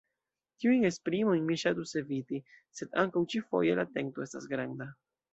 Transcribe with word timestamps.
Tiujn 0.61 0.85
esprimojn 0.87 1.43
mi 1.49 1.57
ŝatus 1.63 1.91
eviti, 2.01 2.39
sed 2.79 2.97
ankaŭ 3.01 3.23
ĉi-foje 3.33 3.75
la 3.81 3.85
tento 3.99 4.25
estas 4.29 4.49
granda. 4.55 4.89